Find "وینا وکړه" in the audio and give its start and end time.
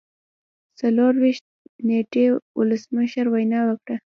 3.33-3.95